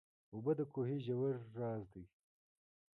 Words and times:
اوبه 0.33 0.51
د 0.59 0.61
کوهي 0.73 0.97
ژور 1.05 1.33
راز 1.57 1.83
دي. 1.93 2.03